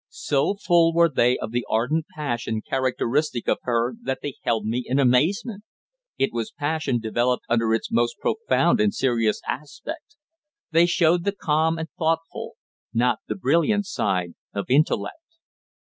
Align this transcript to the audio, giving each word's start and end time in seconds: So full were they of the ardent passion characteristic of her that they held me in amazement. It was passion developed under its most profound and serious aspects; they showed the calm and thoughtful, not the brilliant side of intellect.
So 0.09 0.55
full 0.55 0.95
were 0.95 1.09
they 1.09 1.37
of 1.37 1.51
the 1.51 1.63
ardent 1.69 2.07
passion 2.15 2.63
characteristic 2.67 3.47
of 3.47 3.59
her 3.61 3.93
that 4.01 4.17
they 4.23 4.33
held 4.41 4.65
me 4.65 4.83
in 4.83 4.97
amazement. 4.97 5.63
It 6.17 6.33
was 6.33 6.49
passion 6.49 6.97
developed 6.99 7.45
under 7.47 7.71
its 7.75 7.91
most 7.91 8.17
profound 8.17 8.81
and 8.81 8.91
serious 8.95 9.41
aspects; 9.47 10.17
they 10.71 10.87
showed 10.87 11.23
the 11.23 11.31
calm 11.35 11.77
and 11.77 11.87
thoughtful, 11.99 12.53
not 12.91 13.19
the 13.27 13.35
brilliant 13.35 13.85
side 13.85 14.33
of 14.55 14.71
intellect. 14.71 15.37